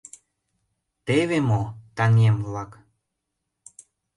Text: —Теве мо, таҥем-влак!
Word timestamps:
—Теве 1.05 1.37
мо, 1.49 1.61
таҥем-влак! 1.95 2.71